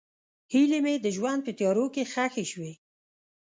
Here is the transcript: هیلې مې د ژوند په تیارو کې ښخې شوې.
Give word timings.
هیلې 0.53 0.79
مې 0.85 0.95
د 0.99 1.07
ژوند 1.15 1.39
په 1.45 1.51
تیارو 1.57 1.85
کې 1.93 2.03
ښخې 2.11 2.45
شوې. 2.51 2.73